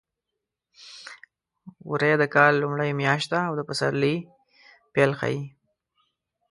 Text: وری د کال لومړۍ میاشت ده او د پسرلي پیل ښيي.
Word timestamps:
وری 1.89 2.13
د 2.21 2.23
کال 2.35 2.53
لومړۍ 2.63 2.91
میاشت 3.01 3.27
ده 3.33 3.39
او 3.47 3.53
د 3.55 3.61
پسرلي 3.69 4.15
پیل 4.93 5.11
ښيي. 5.19 5.41